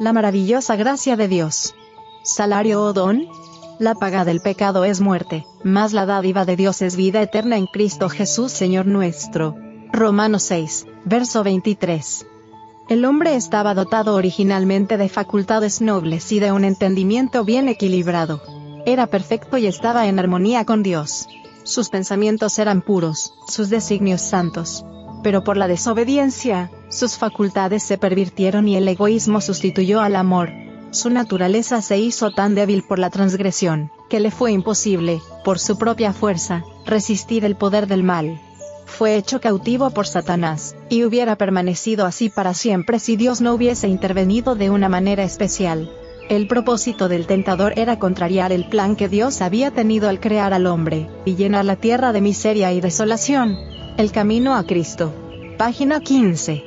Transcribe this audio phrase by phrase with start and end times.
[0.00, 1.74] La maravillosa gracia de Dios.
[2.22, 3.28] Salario o don.
[3.78, 7.66] La paga del pecado es muerte, mas la dádiva de Dios es vida eterna en
[7.66, 9.56] Cristo Jesús Señor nuestro.
[9.92, 12.26] Romanos 6, verso 23.
[12.88, 18.40] El hombre estaba dotado originalmente de facultades nobles y de un entendimiento bien equilibrado.
[18.86, 21.28] Era perfecto y estaba en armonía con Dios.
[21.62, 24.82] Sus pensamientos eran puros, sus designios santos.
[25.22, 30.50] Pero por la desobediencia, sus facultades se pervirtieron y el egoísmo sustituyó al amor.
[30.90, 35.78] Su naturaleza se hizo tan débil por la transgresión, que le fue imposible, por su
[35.78, 38.40] propia fuerza, resistir el poder del mal
[38.90, 43.88] fue hecho cautivo por Satanás, y hubiera permanecido así para siempre si Dios no hubiese
[43.88, 45.90] intervenido de una manera especial.
[46.28, 50.66] El propósito del tentador era contrariar el plan que Dios había tenido al crear al
[50.66, 53.56] hombre, y llenar la tierra de miseria y desolación.
[54.00, 55.12] El camino a Cristo.
[55.58, 56.64] Página 15.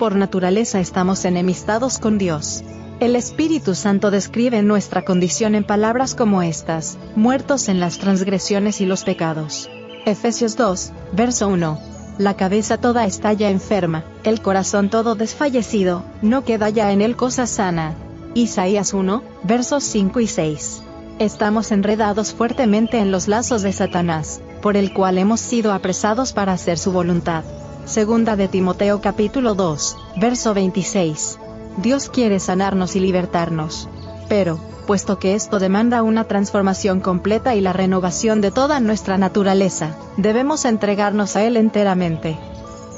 [0.00, 2.64] Por naturaleza estamos enemistados con Dios.
[2.98, 8.84] El Espíritu Santo describe nuestra condición en palabras como estas, muertos en las transgresiones y
[8.84, 9.70] los pecados.
[10.06, 11.78] Efesios 2, verso 1.
[12.18, 17.14] La cabeza toda está ya enferma, el corazón todo desfallecido, no queda ya en él
[17.14, 17.94] cosa sana.
[18.34, 20.82] Isaías 1, versos 5 y 6.
[21.20, 26.52] Estamos enredados fuertemente en los lazos de Satanás, por el cual hemos sido apresados para
[26.52, 27.44] hacer su voluntad.
[27.84, 31.38] Segunda de Timoteo capítulo 2, verso 26.
[31.76, 33.88] Dios quiere sanarnos y libertarnos.
[34.28, 34.58] Pero,
[34.88, 40.64] puesto que esto demanda una transformación completa y la renovación de toda nuestra naturaleza, debemos
[40.64, 42.36] entregarnos a Él enteramente.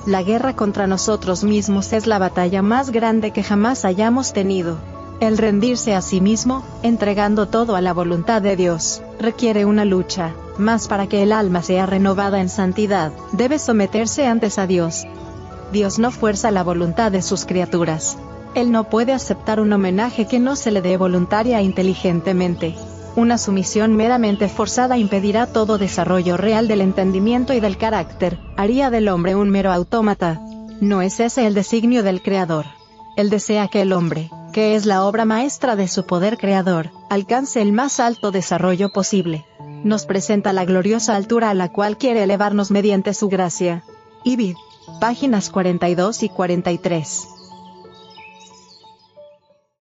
[0.07, 4.79] La guerra contra nosotros mismos es la batalla más grande que jamás hayamos tenido.
[5.21, 10.33] El rendirse a sí mismo, entregando todo a la voluntad de Dios, requiere una lucha,
[10.59, 15.07] mas para que el alma sea renovada en santidad, debe someterse antes a Dios.
[15.73, 18.19] Dios no fuerza la voluntad de sus criaturas,
[18.55, 22.75] él no puede aceptar un homenaje que no se le dé voluntaria e inteligentemente.
[23.15, 29.09] Una sumisión meramente forzada impedirá todo desarrollo real del entendimiento y del carácter, haría del
[29.09, 30.41] hombre un mero autómata.
[30.81, 32.67] No es ese el designio del Creador.
[33.17, 37.61] Él desea que el hombre, que es la obra maestra de su poder creador, alcance
[37.61, 39.45] el más alto desarrollo posible.
[39.85, 43.85] Nos presenta la gloriosa altura a la cual quiere elevarnos mediante su gracia.
[44.25, 44.57] Ibid.
[45.01, 47.38] Páginas 42 y 43.